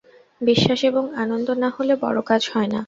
[0.41, 2.79] বিশ্বাস এবং আনন্দ না হলে বড়ো কাজ হয় না।